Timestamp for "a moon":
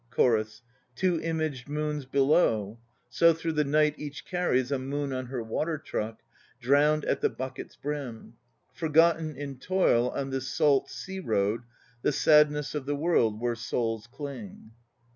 4.71-5.13